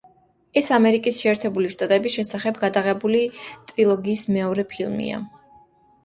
ეს 0.59 0.67
ამერიკის 0.75 1.17
შეერთებული 1.23 1.67
შტატების 1.73 2.15
შესახებ 2.19 2.57
გადაღებული 2.63 3.19
ტრილოგიის 3.73 4.23
მეორე 4.39 4.65
ფილმია. 4.73 5.21